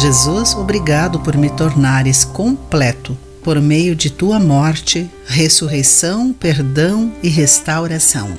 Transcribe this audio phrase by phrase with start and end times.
[0.00, 8.38] Jesus, obrigado por me tornares completo por meio de tua morte, ressurreição, perdão e restauração.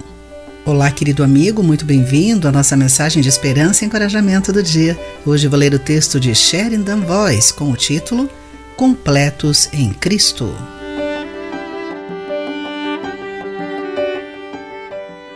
[0.65, 4.97] Olá, querido amigo, muito bem-vindo à nossa mensagem de esperança e encorajamento do dia.
[5.25, 8.29] Hoje vou ler o texto de Sheridan Voice com o título
[8.77, 10.55] Completos em Cristo.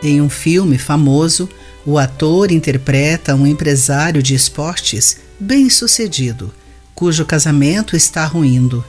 [0.02, 1.50] Em um filme famoso,
[1.86, 6.54] o ator interpreta um empresário de esportes bem-sucedido,
[6.95, 8.84] cujo casamento está ruindo.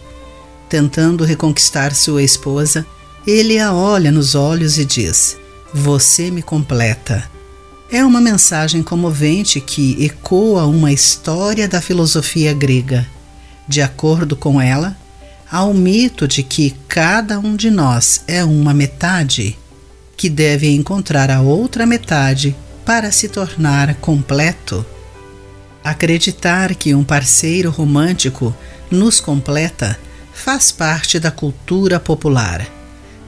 [0.68, 2.86] Tentando reconquistar sua esposa,
[3.26, 5.36] ele a olha nos olhos e diz:
[5.72, 7.28] Você me completa.
[7.90, 13.06] É uma mensagem comovente que ecoa uma história da filosofia grega.
[13.68, 14.96] De acordo com ela,
[15.50, 19.58] há o mito de que cada um de nós é uma metade
[20.16, 24.84] que deve encontrar a outra metade para se tornar completo.
[25.84, 28.56] Acreditar que um parceiro romântico
[28.90, 29.98] nos completa
[30.32, 32.66] faz parte da cultura popular.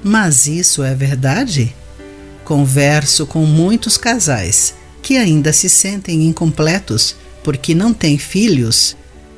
[0.03, 1.77] Mas isso é verdade?
[2.45, 8.97] Converso com muitos casais que ainda se sentem incompletos porque não têm filhos